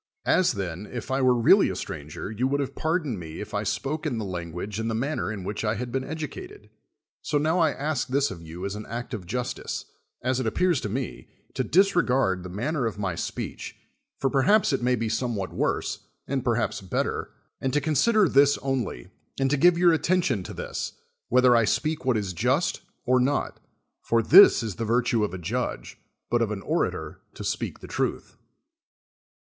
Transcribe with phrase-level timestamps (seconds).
[0.25, 3.61] As, then, if I were really a stranger, you would have pardoned me if I
[3.61, 6.71] spoke in the language and the manner in which I had been educated,
[7.21, 9.85] so noAV I ask this of you as an act of justice,
[10.23, 13.75] as it appears to me, to disregard the manner of my speech,
[14.17, 17.29] for perhaps it may be somewhat worse, and perhaps better,
[17.61, 20.93] and to consider this only, and to give your attention to this,
[21.29, 23.59] whether I speak what is just or not;
[24.01, 25.99] for this is the virtue 66 of a judge,
[26.31, 28.35] but of au orator to speak the truth.